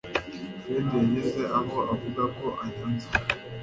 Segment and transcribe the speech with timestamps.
[0.61, 3.07] Fred yageze aho avuga ko anyanze